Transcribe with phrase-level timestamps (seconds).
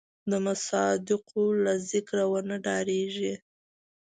[0.29, 3.33] د مصادقو له ذکره ونه ډارېږي.